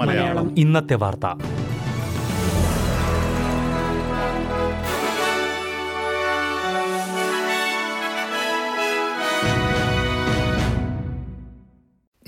മലയാളം. 0.00 0.58
ഇന്നത്തെ 0.58 0.94
വാർത്ത. 0.94 1.26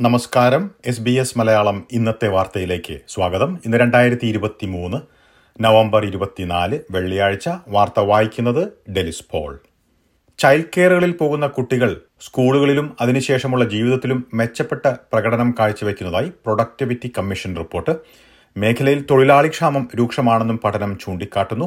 നമസ്കാരം. 0.01 0.71
എസ് 0.87 1.01
ബി 1.01 1.11
എസ് 1.11 1.39
മലയാളം 1.39 1.87
ഇന്നത്തെ 1.93 2.29
വാർത്തയിലേക്ക് 2.29 3.01
സ്വാഗതം. 3.09 3.59
ഇന്ന് 3.65 3.77
രണ്ടായിരത്തി 3.77 4.27
ഇരുപത്തി 4.27 4.67
മൂന്ന് 4.67 4.99
നവംബർ 5.63 6.05
ഇരുപത്തിനാല് 6.05 6.79
വെള്ളിയാഴ്ച 6.91 7.49
വാർത്ത 7.69 8.01
വായിക്കുന്നത് 8.01 8.93
ഡെലിസ് 8.93 9.25
പോൾ. 9.31 9.61
ചൈൽഡ് 10.39 10.73
കെയറുകളിൽ 10.77 11.13
പോകുന്ന 11.13 11.47
കുട്ടികൾ 11.47 12.01
സ്കൂളുകളിലും 12.21 12.97
അതിനുശേഷമുള്ള 13.01 13.65
ജീവിതത്തിലും 13.65 14.27
മെച്ചപ്പെട്ട 14.35 14.87
പ്രകടനം 14.87 15.55
കാഴ്ചവെക്കുന്നതായി 15.59 16.29
പ്രൊഡക്ടിവിറ്റി 16.29 17.13
കമ്മീഷൻ 17.19 17.57
റിപ്പോർട്ട്. 17.57 17.97
മേഖലയിൽ 18.57 19.05
തൊഴിലാളി 19.11 19.49
ക്ഷാമം 19.49 19.89
രൂക്ഷമാണെന്നും 19.99 20.59
പഠനം 20.65 20.99
ചൂണ്ടിക്കാട്ടുന്നു. 20.99 21.67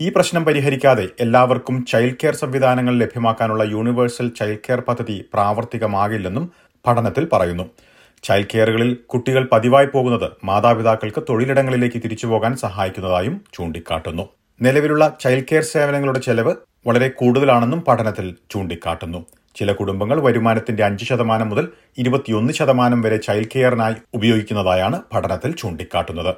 ഈ 0.00 0.08
പ്രശ്നം 0.08 0.44
പരിഹരിക്കാതെ 0.44 1.08
എല്ലാവർക്കും 1.20 1.84
ചൈൽഡ് 1.84 2.18
കെയർ 2.22 2.34
സംവിധാനങ്ങൾ 2.34 2.94
ലഭ്യമാക്കാനുള്ള 2.94 3.64
യൂണിവേഴ്സൽ 3.64 4.28
ചൈൽഡ് 4.28 4.64
കെയർ 4.68 4.80
പദ്ധതി 4.80 5.24
പ്രാവർത്തികമാകില്ലെന്നും 5.34 6.50
പഠനത്തിൽ 6.86 7.28
പറയുന്നു. 7.32 7.66
ചൈൽഡ് 8.22 8.50
കെയറുകളിൽ 8.54 8.94
കുട്ടികൾ 9.06 9.48
പതിവായി 9.52 9.86
പോകുന്നത് 9.86 10.30
മാതാപിതാക്കൾക്ക് 10.44 11.22
തൊഴിലിടങ്ങളിലേക്ക് 11.28 12.02
തിരിച്ചുപോകാൻ 12.02 12.56
സഹായിക്കുന്നതായും 12.56 13.44
ചൂണ്ടിക്കാട്ടുന്നു. 13.54 14.28
നിലവിലുള്ള 14.62 15.16
ചൈൽഡ് 15.20 15.48
കെയർ 15.50 15.62
സേവനങ്ങളുടെ 15.62 16.18
ചെലവ് 16.18 16.54
വളരെ 16.88 17.08
കൂടുതലാണെന്നും 17.08 17.80
പഠനത്തിൽ 17.80 18.36
ചൂണ്ടിക്കാട്ടുന്നു. 18.50 19.26
ചില 19.54 19.72
കുടുംബങ്ങൾ 19.72 20.20
വരുമാനത്തിന്റെ 20.20 20.84
അഞ്ച് 20.84 21.04
ശതമാനം 21.04 21.48
മുതൽ 21.48 21.68
ഇരുപത്തിയൊന്ന് 21.98 22.52
ശതമാനം 22.52 23.02
വരെ 23.02 23.16
ചൈൽഡ് 23.16 23.48
കെയറിനായി 23.54 23.94
ഉപയോഗിക്കുന്നതായാണ് 24.14 25.02
പഠനത്തിൽ 25.14 25.52
ചൂണ്ടിക്കാട്ടുന്നത്. 25.52 26.34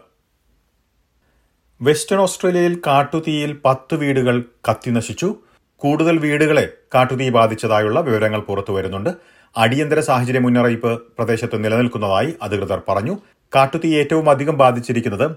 വെസ്റ്റേൺ 1.83 2.21
ഓസ്ട്രേലിയയിൽ 2.21 2.81
കാട്ടുതീയിൽ 2.87 3.61
പത്ത് 3.65 3.95
വീടുകൾ 3.95 4.45
കത്തിനശിച്ചു. 4.71 5.37
കൂടുതൽ 5.77 6.19
വീടുകളെ 6.19 6.73
കാട്ടുതീ 6.95 7.29
ബാധിച്ചതായുള്ള 7.29 8.01
വിവരങ്ങൾ 8.01 8.41
പുറത്തു 8.41 8.73
വരുന്നുണ്ട്. 8.73 9.11
അടിയന്തര 9.57 10.01
സാഹചര്യ 10.01 10.39
മുന്നറിയിപ്പ് 10.39 11.03
പ്രദേശത്ത് 11.19 11.65
നിലനിൽക്കുന്നതായി 11.65 12.35
അധികൃതർ 12.43 12.83
പറഞ്ഞു. 12.89 13.19
കാട്ടുതീ 13.55 13.99
ഏറ്റവും 13.99 14.31
അധികം 14.31 14.59
ബാധിച്ചിരിക്കുന്നത് 14.59 15.31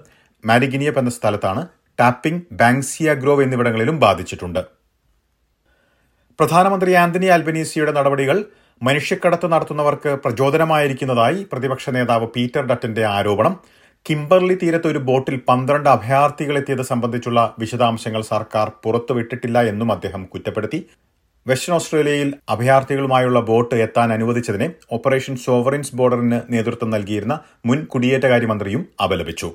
മാരിഗിനിയപ്പ് 0.44 1.00
എന്ന 1.00 1.10
സ്ഥലത്താണ്. 1.10 1.68
ടാപ്പിംഗ് 2.00 2.42
ബാങ്സിയ 2.52 3.14
ഗ്രോവ് 3.14 3.42
എന്നിവിടങ്ങളിലും 3.42 4.00
ബാധിച്ചിട്ടുണ്ട്. 4.00 4.83
പ്രധാനമന്ത്രി 6.38 6.92
ആന്റണി 7.02 7.28
ആൽബനീസിയുടെ 7.34 7.92
നടപടികൾ 7.96 8.38
മനുഷ്യക്കടത്ത് 8.82 9.46
നടത്തുന്നവർക്ക് 9.52 10.12
പ്രചോദനമായിരിക്കുന്നതായി 10.24 11.40
പ്രതിപക്ഷ 11.52 11.90
നേതാവ് 11.96 12.26
പീറ്റർ 12.34 12.62
ഡറ്റന്റെ 12.70 13.04
ആരോപണം. 13.16 13.54
കിംബർലി 14.06 14.54
തീരത്ത് 14.62 14.88
ഒരു 14.92 15.00
ബോട്ടിൽ 15.08 15.36
പന്ത്രണ്ട് 15.48 15.88
അഭയാർത്ഥികൾ 15.88 16.56
എത്തിയത് 16.60 16.82
സംബന്ധിച്ചുള്ള 16.90 17.40
വിശദാംശങ്ങൾ 17.58 18.22
സർക്കാർ 18.32 18.68
പുറത്തുവിട്ടിട്ടില്ല 18.84 19.58
എന്നും 19.72 19.90
അദ്ദേഹം 19.92 20.22
കുറ്റപ്പെടുത്തി. 20.32 20.80
വെസ്റ്റേൺ 21.46 21.74
ഓസ്ട്രേലിയയിൽ 21.76 22.28
അഭയാർത്ഥികളുമായുള്ള 22.48 23.40
ബോട്ട് 23.50 23.78
എത്താൻ 23.86 24.10
അനുവദിച്ചതിനെ 24.12 24.68
ഓപ്പറേഷൻ 24.92 25.34
സോവറിൻസ് 25.36 25.96
ബോർഡറിന് 25.98 26.40
നേതൃത്വം 26.54 26.90
നൽകിയിരുന്ന 26.90 27.34
മുൻ 27.66 27.80
കുടിയേറ്റകാര്യമന്ത്രിയും 27.84 28.84
അപലപിച്ചു. 29.04 29.50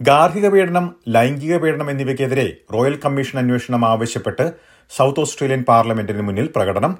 ഗാർഹിക 0.00 0.46
പീഡനം 0.48 0.86
ലൈംഗിക 1.08 1.54
പീഡനം 1.56 1.90
എന്നിവയ്ക്കെതിരെ 1.90 2.46
റോയൽ 2.74 2.96
കമ്മീഷൻ 3.04 3.36
അന്വേഷണം 3.38 3.84
ആവശ്യപ്പെട്ട് 3.86 4.46
സൗത്ത് 4.90 5.20
ഓസ്ട്രേലിയൻ 5.20 5.62
പാർലമെന്റിന് 5.62 6.22
മുന്നിൽ 6.22 6.50
പ്രകടനം. 6.56 6.98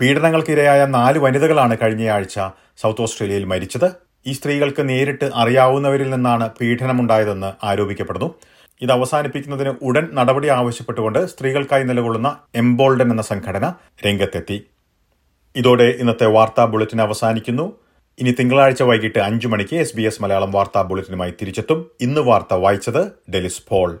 പീഡനങ്ങൾക്കിരയായ 0.00 0.84
നാല് 0.84 1.18
വനിതകളാണ് 1.18 1.76
കഴിഞ്ഞയാഴ്ച 1.82 2.34
സൗത്ത് 2.76 3.02
ഓസ്ട്രേലിയയിൽ 3.02 3.44
മരിച്ചത്. 3.44 3.90
ഈ 4.26 4.32
സ്ത്രീകൾക്ക് 4.32 4.88
നേരിട്ട് 4.88 5.30
അറിയാവുന്നവരിൽ 5.34 6.10
നിന്നാണ് 6.10 6.50
പീഡനമുണ്ടായതെന്ന് 6.60 7.52
ആരോപിക്കപ്പെടുന്നു. 7.66 8.34
ഇത് 8.82 8.92
അവസാനിപ്പിക്കുന്നതിന് 8.92 9.74
ഉടൻ 9.82 10.08
നടപടി 10.14 10.48
ആവശ്യപ്പെട്ടുകൊണ്ട് 10.48 11.26
സ്ത്രീകൾക്കായി 11.26 11.82
നിലകൊള്ളുന്ന 11.82 12.38
എംബോൾഡൻ 12.54 13.10
എന്ന 13.10 13.22
സംഘടന 13.22 13.74
രംഗത്തെത്തി. 14.06 14.64
ഇതോടെ 15.56 15.84
ഇന്നത്തെ 15.84 16.26
വാർത്താ 16.26 16.64
ബുള്ളറ്റിൻ 16.64 17.02
അവസാനിക്കുന്നു. 17.02 17.76
ഇനി 18.18 18.34
തിങ്കളാഴ്ച 18.40 18.82
വൈകിട്ട് 18.82 19.18
അഞ്ചു 19.18 19.48
മണിക്ക് 19.48 19.76
എസ് 19.76 19.96
ബി 19.96 20.02
എസ് 20.02 20.22
മലയാളം 20.22 20.52
വാർത്താ 20.52 20.82
ബുള്ളറ്റിനുമായി 20.82 21.30
തിരിച്ചെത്തും. 21.30 21.90
ഇന്ന് 22.00 22.20
വാർത്ത 22.20 22.54
വായിച്ചത് 22.54 23.06
ഡെലിസ് 23.30 23.62
പോൾ. 23.68 24.00